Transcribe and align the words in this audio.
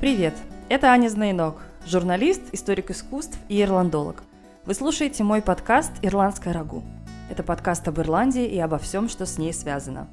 Привет! 0.00 0.32
Это 0.70 0.92
Аня 0.92 1.10
Знайнок, 1.10 1.56
журналист, 1.84 2.40
историк 2.52 2.90
искусств 2.90 3.36
и 3.50 3.60
ирландолог. 3.60 4.22
Вы 4.64 4.72
слушаете 4.72 5.24
мой 5.24 5.42
подкаст 5.42 5.92
«Ирландская 6.00 6.54
рагу». 6.54 6.82
Это 7.28 7.42
подкаст 7.42 7.86
об 7.86 8.00
Ирландии 8.00 8.46
и 8.46 8.58
обо 8.58 8.78
всем, 8.78 9.10
что 9.10 9.26
с 9.26 9.36
ней 9.36 9.52
связано. 9.52 10.08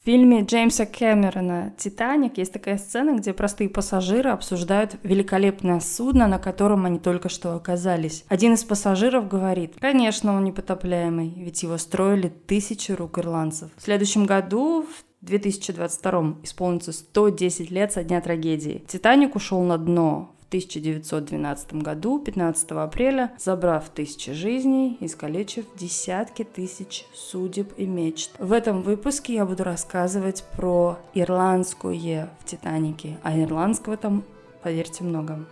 В 0.00 0.04
фильме 0.04 0.42
Джеймса 0.42 0.86
Кэмерона 0.86 1.74
«Титаник» 1.76 2.38
есть 2.38 2.52
такая 2.52 2.78
сцена, 2.78 3.18
где 3.18 3.32
простые 3.32 3.68
пассажиры 3.68 4.30
обсуждают 4.30 4.94
великолепное 5.02 5.80
судно, 5.80 6.28
на 6.28 6.38
котором 6.38 6.86
они 6.86 7.00
только 7.00 7.28
что 7.28 7.56
оказались. 7.56 8.24
Один 8.28 8.54
из 8.54 8.62
пассажиров 8.62 9.26
говорит, 9.26 9.74
конечно, 9.80 10.32
он 10.36 10.44
непотопляемый, 10.44 11.34
ведь 11.36 11.64
его 11.64 11.76
строили 11.76 12.28
тысячи 12.28 12.92
рук 12.92 13.18
ирландцев. 13.18 13.72
В 13.76 13.82
следующем 13.82 14.26
году, 14.26 14.84
в 14.84 15.09
2022 15.22 16.36
исполнится 16.42 16.92
110 16.92 17.70
лет 17.70 17.92
со 17.92 18.02
дня 18.02 18.20
трагедии. 18.20 18.84
«Титаник» 18.88 19.36
ушел 19.36 19.62
на 19.62 19.76
дно 19.76 20.32
в 20.40 20.46
1912 20.48 21.74
году, 21.74 22.18
15 22.18 22.70
апреля, 22.72 23.32
забрав 23.38 23.90
тысячи 23.90 24.32
жизней, 24.32 24.96
искалечив 25.00 25.66
десятки 25.76 26.42
тысяч 26.42 27.04
судеб 27.14 27.72
и 27.76 27.86
мечт. 27.86 28.30
В 28.38 28.52
этом 28.52 28.82
выпуске 28.82 29.34
я 29.34 29.44
буду 29.44 29.62
рассказывать 29.62 30.42
про 30.56 30.98
ирландское 31.12 32.30
в 32.40 32.44
«Титанике», 32.46 33.18
а 33.22 33.38
ирландского 33.38 33.98
там, 33.98 34.24
поверьте, 34.62 35.04
много. 35.04 35.44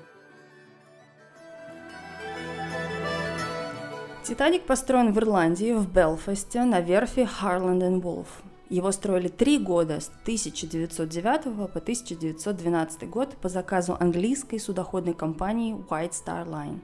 «Титаник» 4.24 4.62
построен 4.62 5.12
в 5.12 5.18
Ирландии, 5.18 5.72
в 5.72 5.90
Белфасте, 5.90 6.64
на 6.64 6.80
верфи 6.80 7.28
Harland 7.40 8.00
Wolff. 8.02 8.26
Его 8.70 8.92
строили 8.92 9.28
три 9.28 9.58
года, 9.58 10.00
с 10.00 10.10
1909 10.22 11.72
по 11.72 11.78
1912 11.78 13.08
год 13.08 13.36
по 13.40 13.48
заказу 13.48 13.96
английской 13.98 14.58
судоходной 14.58 15.14
компании 15.14 15.74
White 15.88 16.12
Star 16.12 16.46
Line. 16.46 16.80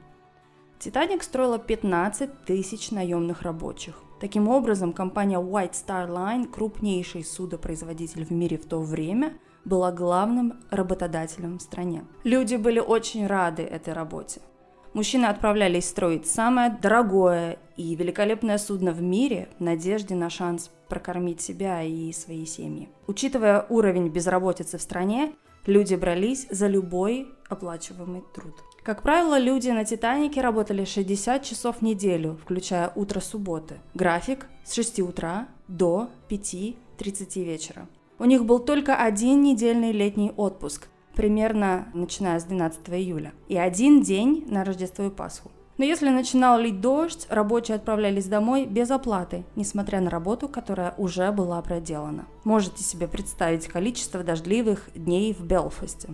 «Титаник» 0.79 1.23
строила 1.23 1.59
15 1.59 2.45
тысяч 2.45 2.91
наемных 2.91 3.43
рабочих. 3.43 4.03
Таким 4.21 4.49
образом, 4.49 4.93
компания 4.93 5.39
White 5.39 5.73
Star 5.73 6.09
Line, 6.09 6.51
крупнейший 6.51 7.25
судопроизводитель 7.25 8.25
в 8.25 8.31
мире 8.31 8.57
в 8.57 8.65
то 8.65 8.81
время, 8.81 9.39
была 9.65 9.93
главным 9.93 10.61
работодателем 10.71 11.59
в 11.59 11.63
стране. 11.63 12.05
Люди 12.23 12.57
были 12.57 12.81
очень 12.81 13.27
рады 13.27 13.63
этой 13.63 13.93
работе. 13.93 14.41
Мужчины 14.95 15.27
отправлялись 15.27 15.89
строить 15.89 16.27
самое 16.27 16.71
дорогое 16.71 17.59
и 17.77 17.97
великолепное 17.97 18.59
судно 18.59 18.93
в 18.93 19.03
мире 19.03 19.49
в 19.59 19.63
надежде 19.63 20.15
на 20.15 20.31
шанс 20.31 20.71
прокормить 20.89 21.41
себя 21.41 21.83
и 21.83 22.13
свои 22.13 22.47
семьи. 22.47 22.89
Учитывая 23.09 23.67
уровень 23.69 24.09
безработицы 24.09 24.79
в 24.79 24.83
стране, 24.83 25.33
люди 25.67 25.97
брались 25.97 26.47
за 26.49 26.69
любой 26.69 27.27
оплачиваемый 27.49 28.23
труд. 28.33 28.55
Как 28.85 29.03
правило, 29.03 29.37
люди 29.37 29.71
на 29.71 29.85
«Титанике» 29.85 30.41
работали 30.41 30.85
60 30.85 31.43
часов 31.43 31.79
в 31.79 31.83
неделю, 31.83 32.39
включая 32.41 32.93
утро 32.95 33.19
субботы. 33.19 33.81
График 33.95 34.47
с 34.65 34.75
6 34.75 35.01
утра 35.01 35.49
до 35.67 36.11
5.30 36.29 37.43
вечера. 37.43 37.89
У 38.21 38.27
них 38.27 38.45
был 38.45 38.61
только 38.61 38.95
один 38.95 39.43
недельный 39.43 39.91
летний 39.91 40.33
отпуск, 40.37 40.87
примерно 41.15 41.89
начиная 41.95 42.39
с 42.39 42.45
12 42.45 42.89
июля, 42.91 43.33
и 43.49 43.57
один 43.57 44.03
день 44.03 44.45
на 44.49 44.65
Рождество 44.65 45.05
и 45.05 45.11
Пасху. 45.11 45.51
Но 45.77 45.85
если 45.85 46.09
начинал 46.09 46.61
лить 46.61 46.81
дождь, 46.81 47.27
рабочие 47.31 47.75
отправлялись 47.75 48.27
домой 48.27 48.65
без 48.65 48.91
оплаты, 48.93 49.45
несмотря 49.57 50.01
на 50.01 50.09
работу, 50.09 50.49
которая 50.49 50.95
уже 50.99 51.33
была 51.33 51.61
проделана. 51.63 52.27
Можете 52.45 52.85
себе 52.85 53.09
представить 53.09 53.67
количество 53.67 54.23
дождливых 54.23 54.89
дней 54.95 55.35
в 55.35 55.45
Белфасте. 55.45 56.11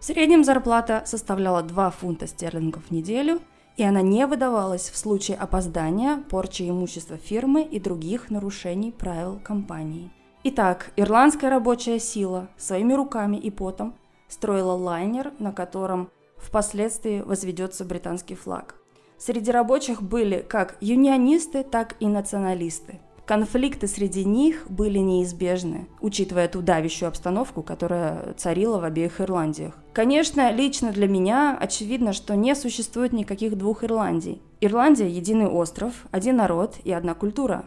В 0.00 0.04
среднем 0.04 0.44
зарплата 0.44 1.02
составляла 1.06 1.62
2 1.62 1.90
фунта 1.92 2.26
стерлингов 2.26 2.84
в 2.84 2.90
неделю, 2.90 3.40
и 3.78 3.82
она 3.82 4.02
не 4.02 4.26
выдавалась 4.26 4.90
в 4.90 4.98
случае 4.98 5.38
опоздания, 5.38 6.18
порчи 6.28 6.68
имущества 6.68 7.16
фирмы 7.16 7.62
и 7.62 7.80
других 7.80 8.28
нарушений 8.28 8.92
правил 8.92 9.40
компании. 9.42 10.10
Итак, 10.44 10.92
ирландская 10.96 11.48
рабочая 11.48 11.98
сила 11.98 12.48
своими 12.58 12.92
руками 12.92 13.38
и 13.38 13.50
потом 13.50 13.94
строила 14.34 14.72
лайнер, 14.72 15.32
на 15.38 15.52
котором 15.52 16.10
впоследствии 16.36 17.22
возведется 17.22 17.84
британский 17.84 18.34
флаг. 18.34 18.74
Среди 19.16 19.50
рабочих 19.50 20.02
были 20.02 20.44
как 20.46 20.76
юнионисты, 20.80 21.62
так 21.62 21.96
и 22.00 22.06
националисты. 22.06 23.00
Конфликты 23.26 23.86
среди 23.86 24.22
них 24.22 24.66
были 24.68 24.98
неизбежны, 24.98 25.88
учитывая 26.02 26.46
ту 26.46 26.60
давящую 26.60 27.08
обстановку, 27.08 27.62
которая 27.62 28.34
царила 28.34 28.78
в 28.78 28.84
обеих 28.84 29.18
Ирландиях. 29.20 29.78
Конечно, 29.94 30.52
лично 30.52 30.92
для 30.92 31.08
меня 31.08 31.56
очевидно, 31.58 32.12
что 32.12 32.36
не 32.36 32.54
существует 32.54 33.14
никаких 33.14 33.56
двух 33.56 33.82
Ирландий. 33.82 34.42
Ирландия– 34.60 35.08
единый 35.08 35.46
остров, 35.46 36.06
один 36.10 36.36
народ 36.36 36.76
и 36.84 36.92
одна 36.92 37.14
культура. 37.14 37.64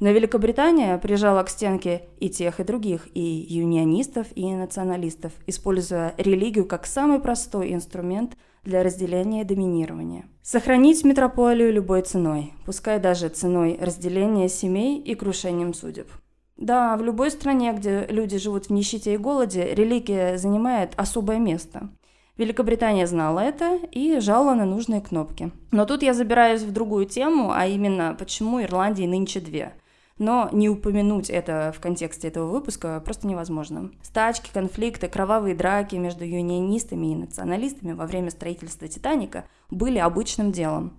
Но 0.00 0.10
Великобритания 0.12 0.96
прижала 0.96 1.42
к 1.42 1.50
стенке 1.50 2.04
и 2.18 2.30
тех, 2.30 2.58
и 2.58 2.64
других, 2.64 3.06
и 3.12 3.20
юнионистов, 3.20 4.28
и 4.34 4.50
националистов, 4.54 5.32
используя 5.46 6.14
религию 6.16 6.64
как 6.64 6.86
самый 6.86 7.20
простой 7.20 7.74
инструмент 7.74 8.32
для 8.64 8.82
разделения 8.82 9.42
и 9.42 9.44
доминирования. 9.44 10.24
Сохранить 10.42 11.04
метрополию 11.04 11.70
любой 11.70 12.00
ценой, 12.00 12.54
пускай 12.64 12.98
даже 12.98 13.28
ценой 13.28 13.78
разделения 13.78 14.48
семей 14.48 14.98
и 14.98 15.14
крушением 15.14 15.74
судеб. 15.74 16.08
Да, 16.56 16.96
в 16.96 17.02
любой 17.02 17.30
стране, 17.30 17.72
где 17.74 18.06
люди 18.08 18.38
живут 18.38 18.66
в 18.66 18.70
нищете 18.70 19.14
и 19.14 19.18
голоде, 19.18 19.74
религия 19.74 20.38
занимает 20.38 20.92
особое 20.96 21.38
место. 21.38 21.90
Великобритания 22.38 23.06
знала 23.06 23.40
это 23.40 23.78
и 23.92 24.18
жала 24.20 24.54
на 24.54 24.64
нужные 24.64 25.02
кнопки. 25.02 25.52
Но 25.72 25.84
тут 25.84 26.02
я 26.02 26.14
забираюсь 26.14 26.62
в 26.62 26.72
другую 26.72 27.04
тему, 27.04 27.52
а 27.52 27.66
именно, 27.66 28.16
почему 28.18 28.62
Ирландии 28.62 29.04
нынче 29.04 29.40
две– 29.40 29.74
но 30.20 30.50
не 30.52 30.68
упомянуть 30.68 31.30
это 31.30 31.72
в 31.74 31.80
контексте 31.80 32.28
этого 32.28 32.46
выпуска 32.46 33.00
просто 33.02 33.26
невозможно. 33.26 33.90
Стачки, 34.02 34.50
конфликты, 34.52 35.08
кровавые 35.08 35.56
драки 35.56 35.96
между 35.96 36.24
юнионистами 36.24 37.12
и 37.12 37.16
националистами 37.16 37.92
во 37.92 38.06
время 38.06 38.30
строительства 38.30 38.86
«Титаника» 38.86 39.46
были 39.70 39.98
обычным 39.98 40.52
делом. 40.52 40.92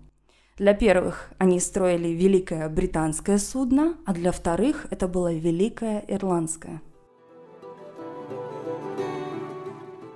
Для 0.57 0.73
первых 0.73 1.29
они 1.37 1.59
строили 1.59 2.09
великое 2.09 2.67
британское 2.67 3.37
судно, 3.37 3.95
а 4.05 4.13
для 4.13 4.31
вторых 4.31 4.87
это 4.89 5.07
было 5.07 5.31
великое 5.31 6.03
ирландское– 6.07 6.81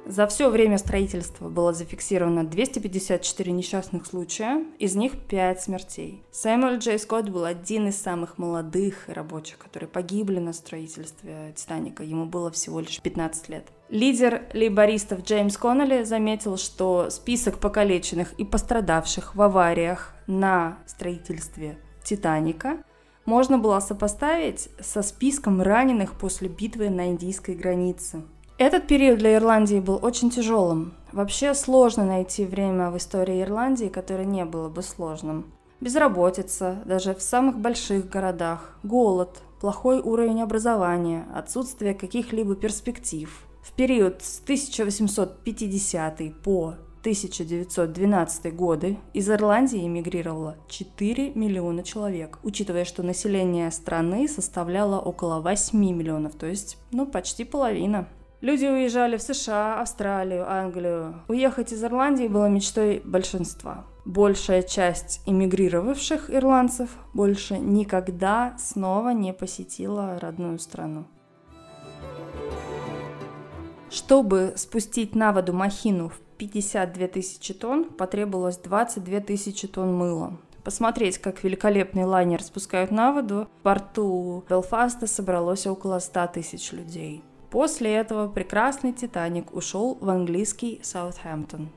За 0.08 0.28
все 0.28 0.50
время 0.50 0.78
строительства 0.78 1.50
было 1.50 1.74
зафиксировано 1.74 2.46
254 2.46 3.52
несчастных 3.52 4.06
случая, 4.06 4.64
из 4.78 4.96
них 4.96 5.14
5 5.28 5.62
смертей. 5.64 6.24
Сэмюэл 6.32 6.78
Джей 6.78 7.00
Скотт 7.00 7.30
был 7.30 7.44
один 7.44 7.88
из 7.88 8.00
самых 8.00 8.38
молодых 8.38 9.10
рабочих, 9.10 9.58
которые 9.58 9.90
погибли 9.90 10.38
на 10.38 10.54
строительстве 10.54 11.54
Титаника. 11.56 12.04
Ему 12.04 12.26
было 12.26 12.52
всего 12.52 12.80
лишь 12.82 13.02
15 13.02 13.50
лет. 13.50 13.68
Лидер 13.90 14.44
лейбористов 14.54 15.24
Джеймс 15.24 15.58
Коннелли 15.58 16.04
заметил, 16.04 16.58
что 16.58 17.10
список 17.10 17.60
покалеченных 17.60 18.34
и 18.34 18.46
пострадавших 18.46 19.36
в 19.36 19.42
авариях 19.42 20.14
на 20.28 20.78
строительстве 20.86 21.80
Титаника 22.04 22.84
можно 23.26 23.58
было 23.58 23.80
сопоставить 23.80 24.70
со 24.80 25.02
списком 25.02 25.64
раненых 25.64 26.14
после 26.14 26.48
битвы 26.48 26.92
на 26.92 27.08
индийской 27.08 27.56
границе. 27.56 28.22
Этот 28.58 28.88
период 28.88 29.20
для 29.20 29.36
Ирландии 29.36 29.82
был 29.82 30.00
очень 30.02 30.30
тяжелым. 30.30 30.94
Вообще 31.12 31.54
сложно 31.54 32.06
найти 32.06 32.46
время 32.46 32.90
в 32.90 32.96
истории 32.96 33.42
Ирландии, 33.42 33.90
которое 33.90 34.24
не 34.24 34.46
было 34.46 34.70
бы 34.70 34.82
сложным. 34.82 35.52
Безработица, 35.82 36.82
даже 36.86 37.14
в 37.14 37.22
самых 37.22 37.60
больших 37.60 38.08
городах, 38.08 38.80
голод, 38.82 39.42
плохой 39.60 40.00
уровень 40.00 40.42
образования, 40.42 41.28
отсутствие 41.36 41.94
каких-либо 41.94 42.56
перспектив. 42.56 43.46
В 43.62 43.74
период 43.74 44.22
с 44.22 44.40
1850 44.40 46.42
по 46.42 46.76
1912 47.02 48.56
годы 48.56 48.98
из 49.14 49.30
Ирландии 49.30 49.86
эмигрировало 49.86 50.56
4 50.70 51.34
миллиона 51.36 51.84
человек, 51.84 52.40
учитывая, 52.42 52.86
что 52.86 53.04
население 53.04 53.70
страны 53.70 54.30
составляло 54.30 55.02
около 55.02 55.42
8 55.42 55.78
миллионов, 55.78 56.36
то 56.36 56.46
есть, 56.46 56.78
ну, 56.92 57.06
почти 57.06 57.44
половина. 57.44 58.08
Люди 58.46 58.68
уезжали 58.68 59.18
в 59.18 59.24
США, 59.24 59.82
Австралию, 59.82 60.48
Англию. 60.48 61.16
Уехать 61.28 61.72
из 61.72 61.84
Ирландии 61.84 62.28
было 62.28 62.48
мечтой 62.48 63.02
большинства. 63.04 63.86
Большая 64.06 64.62
часть 64.62 65.24
эмигрировавших 65.26 66.30
ирландцев 66.30 66.92
больше 67.12 67.58
никогда 67.58 68.56
снова 68.60 69.10
не 69.14 69.34
посетила 69.34 70.20
родную 70.20 70.60
страну. 70.60 71.08
Чтобы 73.90 74.54
спустить 74.58 75.16
на 75.16 75.34
воду 75.34 75.52
махину 75.52 76.10
в 76.10 76.20
52 76.38 77.08
тысячи 77.08 77.52
тонн, 77.56 77.86
потребовалось 77.86 78.58
22 78.58 79.22
тысячи 79.22 79.68
тонн 79.68 79.96
мыла. 79.96 80.38
Посмотреть, 80.64 81.18
как 81.18 81.44
великолепный 81.44 82.04
лайнер 82.04 82.44
спускают 82.44 82.92
на 82.92 83.12
воду, 83.12 83.48
в 83.60 83.64
порту 83.64 84.46
Белфаста 84.48 85.08
собралось 85.08 85.66
около 85.66 85.98
100 85.98 86.28
тысяч 86.28 86.74
людей. 86.74 87.24
После 87.50 87.94
этого 87.94 88.28
прекрасный 88.28 88.94
«Титаник» 88.94 89.54
ушел 89.54 89.98
в 90.00 90.10
английский 90.10 90.80
Саутгемптон. 90.84 91.70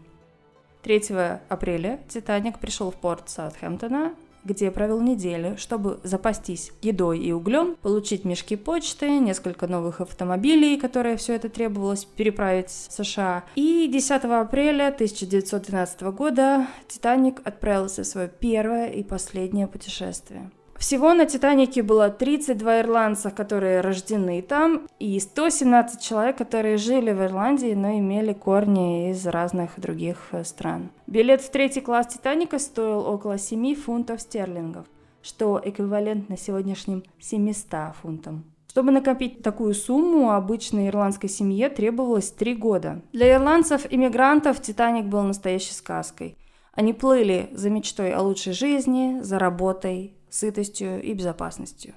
3 0.82 1.02
апреля 1.48 2.00
«Титаник» 2.08 2.58
пришел 2.58 2.90
в 2.90 2.96
порт 2.96 3.28
Саутгемптона 3.28 4.14
где 4.44 4.70
провел 4.70 5.00
неделю, 5.00 5.56
чтобы 5.58 6.00
запастись 6.02 6.72
едой 6.82 7.18
и 7.20 7.32
углем, 7.32 7.76
получить 7.82 8.24
мешки 8.24 8.56
почты, 8.56 9.18
несколько 9.18 9.66
новых 9.66 10.00
автомобилей, 10.00 10.78
которые 10.78 11.16
все 11.16 11.34
это 11.34 11.48
требовалось 11.48 12.04
переправить 12.04 12.70
в 12.70 12.92
США. 12.92 13.44
И 13.54 13.88
10 13.92 14.24
апреля 14.24 14.88
1912 14.88 16.00
года 16.02 16.66
«Титаник» 16.88 17.40
отправился 17.44 18.02
в 18.02 18.06
свое 18.06 18.28
первое 18.28 18.88
и 18.88 19.02
последнее 19.02 19.66
путешествие. 19.66 20.50
Всего 20.78 21.12
на 21.12 21.26
«Титанике» 21.26 21.82
было 21.82 22.08
32 22.08 22.82
ирландца, 22.82 23.30
которые 23.32 23.80
рождены 23.80 24.40
там, 24.42 24.86
и 25.00 25.18
117 25.18 26.00
человек, 26.00 26.38
которые 26.38 26.76
жили 26.76 27.10
в 27.10 27.20
Ирландии, 27.20 27.74
но 27.74 27.98
имели 27.98 28.32
корни 28.32 29.10
из 29.10 29.26
разных 29.26 29.72
других 29.80 30.28
э, 30.30 30.44
стран. 30.44 30.90
Билет 31.08 31.40
в 31.40 31.50
третий 31.50 31.80
класс 31.80 32.06
«Титаника» 32.06 32.60
стоил 32.60 33.00
около 33.00 33.38
7 33.38 33.74
фунтов 33.74 34.20
стерлингов, 34.20 34.86
что 35.20 35.60
эквивалентно 35.62 36.36
сегодняшним 36.36 37.02
700 37.18 37.96
фунтам. 38.00 38.44
Чтобы 38.68 38.92
накопить 38.92 39.42
такую 39.42 39.74
сумму, 39.74 40.30
обычной 40.30 40.88
ирландской 40.88 41.28
семье 41.28 41.70
требовалось 41.70 42.30
три 42.30 42.54
года. 42.54 43.02
Для 43.12 43.34
ирландцев-иммигрантов 43.34 44.62
«Титаник» 44.62 45.06
был 45.06 45.22
настоящей 45.22 45.74
сказкой. 45.74 46.36
Они 46.78 46.92
плыли 46.92 47.48
за 47.50 47.70
мечтой 47.70 48.12
о 48.12 48.22
лучшей 48.22 48.52
жизни, 48.52 49.18
за 49.20 49.40
работой, 49.40 50.14
сытостью 50.30 51.02
и 51.02 51.12
безопасностью. 51.12 51.96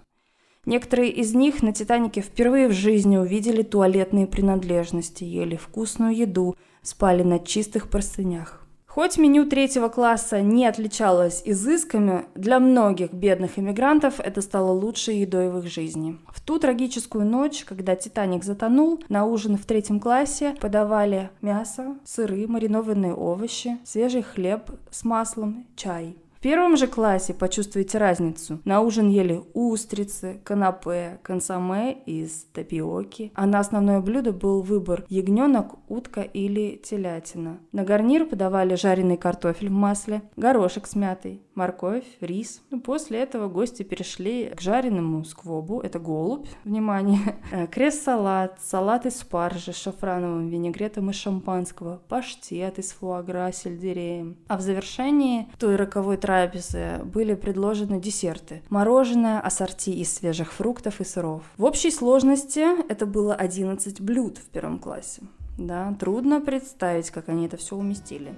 Некоторые 0.65 1.11
из 1.11 1.35
них 1.35 1.61
на 1.61 1.71
«Титанике» 1.71 2.21
впервые 2.21 2.67
в 2.67 2.71
жизни 2.71 3.15
увидели 3.15 3.61
туалетные 3.61 4.25
принадлежности, 4.25 5.23
ели 5.23 5.55
вкусную 5.55 6.15
еду, 6.15 6.55
спали 6.81 7.21
на 7.21 7.37
чистых 7.37 7.91
простынях. 7.91 8.60
Хоть 8.93 9.17
меню 9.17 9.45
третьего 9.45 9.87
класса 9.87 10.41
не 10.41 10.65
отличалось 10.65 11.41
изысками, 11.45 12.25
для 12.35 12.59
многих 12.59 13.13
бедных 13.13 13.57
иммигрантов 13.57 14.19
это 14.19 14.41
стало 14.41 14.71
лучшей 14.71 15.19
едой 15.19 15.49
в 15.49 15.59
их 15.59 15.67
жизни. 15.67 16.17
В 16.27 16.41
ту 16.41 16.59
трагическую 16.59 17.25
ночь, 17.25 17.63
когда 17.63 17.95
«Титаник» 17.95 18.43
затонул, 18.43 19.01
на 19.07 19.23
ужин 19.23 19.57
в 19.57 19.63
третьем 19.63 20.01
классе 20.01 20.57
подавали 20.59 21.29
мясо, 21.39 21.95
сыры, 22.03 22.45
маринованные 22.49 23.13
овощи, 23.13 23.77
свежий 23.85 24.23
хлеб 24.23 24.69
с 24.89 25.05
маслом, 25.05 25.65
чай 25.77 26.17
первом 26.41 26.75
же 26.75 26.87
классе 26.87 27.33
почувствуете 27.33 27.97
разницу. 27.97 28.59
На 28.65 28.81
ужин 28.81 29.09
ели 29.09 29.41
устрицы, 29.53 30.41
канапе, 30.43 31.19
консоме 31.23 31.93
из 32.05 32.45
тапиоки, 32.53 33.31
а 33.35 33.45
на 33.45 33.59
основное 33.59 34.01
блюдо 34.01 34.31
был 34.31 34.61
выбор 34.61 35.05
ягненок, 35.07 35.75
утка 35.87 36.21
или 36.21 36.81
телятина. 36.83 37.59
На 37.71 37.83
гарнир 37.83 38.25
подавали 38.25 38.75
жареный 38.75 39.17
картофель 39.17 39.69
в 39.69 39.73
масле, 39.73 40.23
горошек 40.35 40.87
с 40.87 40.95
мятой, 40.95 41.41
морковь, 41.55 42.05
рис. 42.19 42.61
Ну, 42.69 42.81
после 42.81 43.19
этого 43.19 43.47
гости 43.47 43.83
перешли 43.83 44.51
к 44.55 44.61
жареному 44.61 45.23
сквобу, 45.25 45.81
это 45.81 45.99
голубь, 45.99 46.47
внимание, 46.63 47.37
э, 47.51 47.67
крест-салат, 47.67 48.59
салат 48.61 49.05
из 49.05 49.17
спаржи 49.17 49.73
с 49.73 49.75
шафрановым 49.75 50.49
винегретом 50.49 51.09
из 51.09 51.15
шампанского, 51.15 52.01
паштет 52.07 52.79
из 52.79 52.91
фуагра 52.91 53.51
с 53.51 53.61
сельдереем. 53.61 54.37
А 54.47 54.57
в 54.57 54.61
завершении 54.61 55.47
той 55.59 55.75
роковой 55.75 56.17
трапезы 56.31 57.01
были 57.03 57.33
предложены 57.33 57.99
десерты. 57.99 58.61
Мороженое, 58.69 59.41
ассорти 59.41 59.89
из 59.89 60.13
свежих 60.13 60.53
фруктов 60.53 61.01
и 61.01 61.03
сыров. 61.03 61.43
В 61.57 61.65
общей 61.65 61.91
сложности 61.91 62.65
это 62.89 63.05
было 63.05 63.35
11 63.35 63.99
блюд 63.99 64.37
в 64.37 64.45
первом 64.45 64.79
классе. 64.79 65.23
Да, 65.57 65.93
трудно 65.99 66.39
представить, 66.39 67.11
как 67.11 67.27
они 67.27 67.47
это 67.47 67.57
все 67.57 67.75
уместили. 67.75 68.33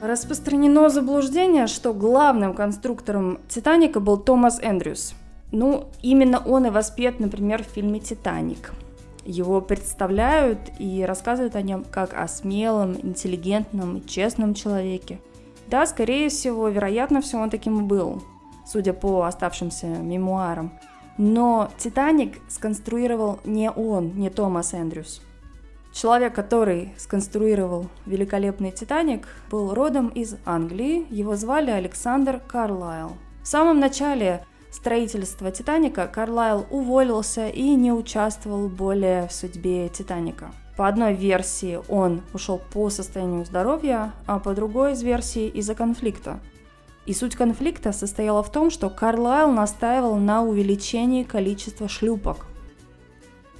Распространено 0.00 0.88
заблуждение, 0.88 1.66
что 1.66 1.92
главным 1.92 2.54
конструктором 2.54 3.38
«Титаника» 3.48 4.00
был 4.00 4.16
Томас 4.16 4.60
Эндрюс. 4.62 5.12
Ну, 5.52 5.88
именно 6.00 6.38
он 6.38 6.64
и 6.64 6.70
воспет, 6.70 7.20
например, 7.20 7.62
в 7.62 7.66
фильме 7.66 8.00
«Титаник». 8.00 8.72
Его 9.24 9.60
представляют 9.60 10.58
и 10.78 11.04
рассказывают 11.04 11.56
о 11.56 11.62
нем 11.62 11.84
как 11.84 12.14
о 12.14 12.26
смелом, 12.28 12.96
интеллигентном 13.02 13.98
и 13.98 14.06
честном 14.06 14.54
человеке. 14.54 15.20
Да, 15.68 15.86
скорее 15.86 16.28
всего, 16.28 16.68
вероятно, 16.68 17.20
все 17.20 17.38
он 17.38 17.50
таким 17.50 17.80
и 17.80 17.82
был, 17.82 18.22
судя 18.66 18.92
по 18.92 19.22
оставшимся 19.22 19.86
мемуарам. 19.86 20.72
Но 21.18 21.70
«Титаник» 21.76 22.38
сконструировал 22.48 23.40
не 23.44 23.70
он, 23.70 24.16
не 24.16 24.30
Томас 24.30 24.74
Эндрюс. 24.74 25.20
Человек, 25.92 26.34
который 26.34 26.94
сконструировал 26.96 27.86
великолепный 28.06 28.70
«Титаник», 28.70 29.28
был 29.50 29.74
родом 29.74 30.08
из 30.08 30.36
Англии, 30.44 31.06
его 31.10 31.36
звали 31.36 31.70
Александр 31.70 32.40
Карлайл. 32.46 33.12
В 33.42 33.46
самом 33.46 33.80
начале 33.80 34.46
строительства 34.70 35.50
«Титаника» 35.50 36.06
Карлайл 36.06 36.66
уволился 36.70 37.48
и 37.48 37.74
не 37.74 37.92
участвовал 37.92 38.68
более 38.68 39.28
в 39.28 39.32
судьбе 39.32 39.88
«Титаника». 39.88 40.52
По 40.76 40.88
одной 40.88 41.12
версии 41.12 41.78
он 41.88 42.22
ушел 42.32 42.60
по 42.72 42.88
состоянию 42.88 43.44
здоровья, 43.44 44.12
а 44.26 44.38
по 44.38 44.54
другой 44.54 44.92
из 44.92 45.02
версий 45.02 45.48
из-за 45.48 45.74
конфликта. 45.74 46.40
И 47.04 47.12
суть 47.12 47.36
конфликта 47.36 47.92
состояла 47.92 48.42
в 48.42 48.50
том, 48.50 48.70
что 48.70 48.88
Карлайл 48.88 49.50
настаивал 49.50 50.16
на 50.16 50.42
увеличении 50.42 51.22
количества 51.22 51.88
шлюпок. 51.88 52.46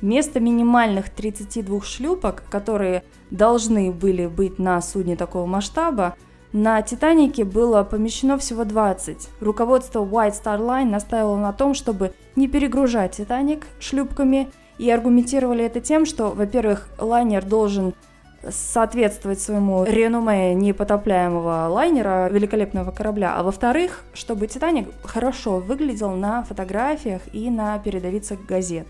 Вместо 0.00 0.40
минимальных 0.40 1.10
32 1.10 1.82
шлюпок, 1.82 2.42
которые 2.48 3.04
должны 3.30 3.92
были 3.92 4.26
быть 4.26 4.58
на 4.58 4.80
судне 4.80 5.14
такого 5.14 5.44
масштаба, 5.44 6.16
на 6.52 6.82
«Титанике» 6.82 7.44
было 7.44 7.84
помещено 7.84 8.36
всего 8.36 8.64
20. 8.64 9.28
Руководство 9.40 10.04
White 10.04 10.42
Star 10.42 10.58
Line 10.58 10.90
настаивало 10.90 11.36
на 11.36 11.52
том, 11.52 11.74
чтобы 11.74 12.12
не 12.34 12.48
перегружать 12.48 13.16
«Титаник» 13.16 13.66
шлюпками, 13.78 14.50
и 14.78 14.90
аргументировали 14.90 15.62
это 15.62 15.80
тем, 15.80 16.06
что, 16.06 16.30
во-первых, 16.30 16.88
лайнер 16.98 17.44
должен 17.44 17.94
соответствовать 18.48 19.38
своему 19.38 19.84
реноме 19.84 20.54
непотопляемого 20.54 21.68
лайнера, 21.68 22.30
великолепного 22.30 22.90
корабля, 22.90 23.34
а 23.36 23.42
во-вторых, 23.42 24.04
чтобы 24.14 24.46
«Титаник» 24.46 24.88
хорошо 25.04 25.58
выглядел 25.58 26.12
на 26.12 26.42
фотографиях 26.44 27.20
и 27.32 27.50
на 27.50 27.78
передовицах 27.78 28.40
газет. 28.46 28.86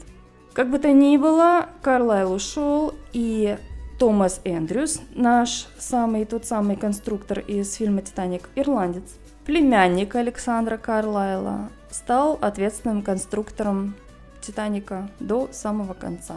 Как 0.53 0.71
бы 0.71 0.79
то 0.79 0.93
ни 0.93 1.17
было, 1.17 1.67
Карлайл 1.83 2.33
ушел, 2.33 2.95
и 3.13 3.57
Томас 4.01 4.41
Эндрюс, 4.45 5.03
наш 5.15 5.67
самый 5.77 6.25
тот 6.25 6.47
самый 6.47 6.77
конструктор 6.77 7.41
из 7.41 7.75
фильма 7.75 8.01
«Титаник», 8.01 8.49
ирландец, 8.55 9.05
племянник 9.45 10.15
Александра 10.15 10.79
Карлайла, 10.79 11.69
стал 11.91 12.39
ответственным 12.41 13.03
конструктором 13.03 13.95
«Титаника» 14.41 15.11
до 15.21 15.51
самого 15.53 15.93
конца. 15.93 16.37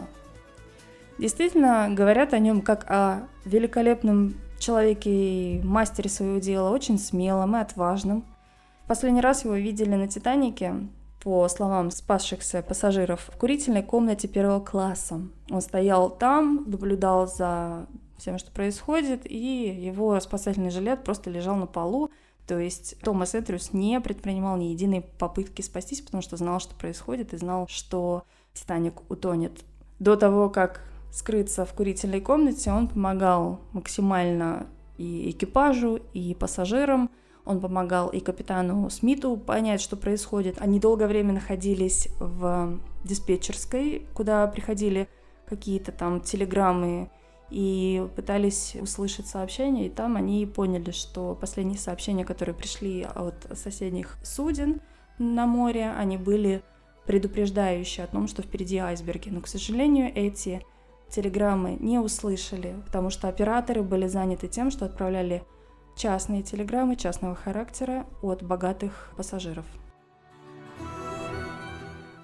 Действительно, 1.16 1.88
говорят 1.88 2.34
о 2.34 2.38
нем 2.38 2.60
как 2.60 2.84
о 2.90 3.28
великолепном 3.46 4.34
человеке 4.58 5.10
и 5.10 5.62
мастере 5.62 6.10
своего 6.10 6.40
дела, 6.40 6.68
очень 6.68 6.98
смелом 6.98 7.56
и 7.56 7.60
отважном. 7.60 8.26
Последний 8.86 9.22
раз 9.22 9.46
его 9.46 9.54
видели 9.54 9.94
на 9.94 10.06
«Титанике» 10.06 10.74
по 11.24 11.48
словам 11.48 11.90
спасшихся 11.90 12.62
пассажиров, 12.62 13.30
в 13.32 13.38
курительной 13.38 13.82
комнате 13.82 14.28
первого 14.28 14.60
класса. 14.60 15.22
Он 15.50 15.60
стоял 15.62 16.10
там, 16.10 16.64
наблюдал 16.66 17.26
за 17.26 17.86
всем, 18.18 18.38
что 18.38 18.52
происходит, 18.52 19.22
и 19.24 19.36
его 19.36 20.20
спасательный 20.20 20.70
жилет 20.70 21.02
просто 21.02 21.30
лежал 21.30 21.56
на 21.56 21.66
полу. 21.66 22.10
То 22.46 22.58
есть 22.58 23.00
Томас 23.00 23.34
Эндрюс 23.34 23.72
не 23.72 23.98
предпринимал 24.02 24.58
ни 24.58 24.64
единой 24.64 25.00
попытки 25.18 25.62
спастись, 25.62 26.02
потому 26.02 26.22
что 26.22 26.36
знал, 26.36 26.60
что 26.60 26.74
происходит, 26.74 27.32
и 27.32 27.38
знал, 27.38 27.66
что 27.68 28.24
Титаник 28.52 29.10
утонет. 29.10 29.64
До 29.98 30.16
того, 30.16 30.50
как 30.50 30.82
скрыться 31.10 31.64
в 31.64 31.72
курительной 31.72 32.20
комнате, 32.20 32.70
он 32.70 32.86
помогал 32.86 33.60
максимально 33.72 34.66
и 34.98 35.30
экипажу, 35.30 36.00
и 36.12 36.34
пассажирам– 36.34 37.08
он 37.44 37.60
помогал 37.60 38.08
и 38.08 38.20
капитану 38.20 38.88
Смиту 38.90 39.36
понять, 39.36 39.80
что 39.80 39.96
происходит. 39.96 40.60
Они 40.60 40.80
долгое 40.80 41.06
время 41.06 41.34
находились 41.34 42.08
в 42.18 42.78
диспетчерской, 43.04 44.06
куда 44.14 44.46
приходили 44.46 45.08
какие-то 45.46 45.92
там 45.92 46.20
телеграммы 46.20 47.10
и 47.50 48.06
пытались 48.16 48.76
услышать 48.80 49.26
сообщения, 49.26 49.86
и 49.86 49.90
там 49.90 50.16
они 50.16 50.46
поняли, 50.46 50.90
что 50.90 51.36
последние 51.38 51.78
сообщения, 51.78 52.24
которые 52.24 52.54
пришли 52.54 53.06
от 53.14 53.46
соседних 53.54 54.16
суден 54.24 54.80
на 55.18 55.46
море, 55.46 55.92
они 55.96 56.16
были 56.16 56.62
предупреждающие 57.06 58.04
о 58.04 58.08
том, 58.08 58.26
что 58.26 58.42
впереди 58.42 58.78
айсберги. 58.78 59.28
Но, 59.28 59.42
к 59.42 59.46
сожалению, 59.46 60.10
эти 60.14 60.62
телеграммы 61.10 61.76
не 61.78 61.98
услышали, 61.98 62.74
потому 62.86 63.10
что 63.10 63.28
операторы 63.28 63.82
были 63.82 64.06
заняты 64.06 64.48
тем, 64.48 64.70
что 64.70 64.86
отправляли 64.86 65.44
частные 65.96 66.42
телеграммы 66.42 66.96
частного 66.96 67.34
характера 67.34 68.06
от 68.22 68.42
богатых 68.42 69.12
пассажиров. 69.16 69.64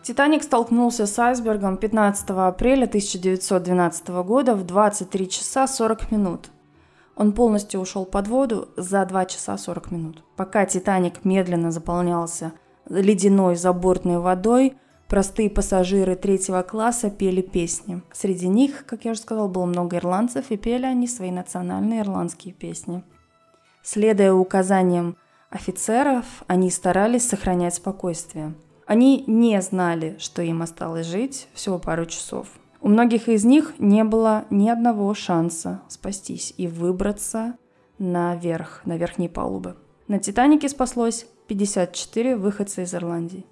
Титаник 0.03 0.43
столкнулся 0.43 1.07
с 1.07 1.19
айсбергом 1.19 1.77
15 1.77 2.31
апреля 2.31 2.87
1912 2.87 4.09
года 4.25 4.55
в 4.55 4.65
23 4.65 5.29
часа 5.29 5.67
40 5.67 6.11
минут. 6.11 6.50
Он 7.17 7.33
полностью 7.33 7.81
ушел 7.81 8.07
под 8.07 8.29
воду 8.29 8.69
за 8.77 9.05
2 9.05 9.25
часа 9.27 9.59
40 9.59 9.91
минут. 9.91 10.25
Пока 10.37 10.65
Титаник 10.65 11.25
медленно 11.25 11.71
заполнялся 11.71 12.53
ледяной 12.89 13.57
забортной 13.57 14.19
водой, 14.19 14.75
простые 15.07 15.50
пассажиры 15.50 16.17
третьего 16.17 16.62
класса 16.62 17.11
пели 17.11 17.43
песни. 17.43 18.03
Среди 18.11 18.49
них, 18.49 18.87
как 18.87 19.05
я 19.05 19.12
уже 19.12 19.21
сказала, 19.21 19.49
было 19.49 19.67
много 19.67 19.99
ирландцев, 19.99 20.50
и 20.50 20.57
пели 20.57 20.87
они 20.87 21.07
свои 21.07 21.31
национальные 21.31 22.00
ирландские 22.00 22.55
песни. 22.55 23.05
Следуя 23.82 24.32
указаниям 24.32 25.16
офицеров, 25.50 26.25
они 26.46 26.70
старались 26.70 27.28
сохранять 27.28 27.75
спокойствие– 27.75 28.54
они 28.90 29.22
не 29.28 29.62
знали, 29.62 30.16
что 30.18 30.42
им 30.42 30.62
осталось 30.62 31.06
жить 31.06 31.46
всего 31.54 31.78
пару 31.78 32.06
часов. 32.06 32.49
У 32.80 32.88
многих 32.88 33.28
из 33.28 33.44
них 33.44 33.75
не 33.78 34.02
было 34.02 34.46
ни 34.50 34.68
одного 34.68 35.14
шанса 35.14 35.80
спастись 35.87 36.52
и 36.56 36.66
выбраться 36.66 37.54
наверх, 37.99 38.80
на 38.84 38.96
верхние 38.96 39.28
палубы. 39.30 39.76
На 40.08 40.18
«Титанике» 40.18 40.68
спаслось 40.68 41.26
54 41.46 42.34
выходца 42.34 42.82
из 42.82 42.92
Ирландии. 42.92 43.46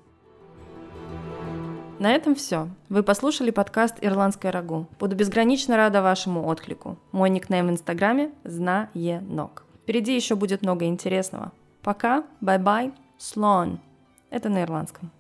На 2.00 2.11
этом 2.11 2.35
все. 2.35 2.68
Вы 2.88 3.04
послушали 3.04 3.52
подкаст 3.52 3.94
«Ирландское 4.00 4.50
рагу». 4.50 4.88
Буду 4.99 5.14
безгранично 5.14 5.76
рада 5.76 6.02
вашему 6.02 6.49
отклику. 6.49 6.99
Мой 7.12 7.30
никнейм 7.30 7.68
в 7.68 7.70
инстаграме– 7.70 8.32
знаенок. 8.42 9.68
Впереди 9.88 10.14
еще 10.14 10.35
будет 10.35 10.61
много 10.61 10.85
интересного. 10.85 11.50
Пока, 11.80 12.25
bye-bye, 12.43 12.93
slán. 13.17 13.81
Это 14.28 14.50
на 14.50 14.61
ирландском. 14.64 15.11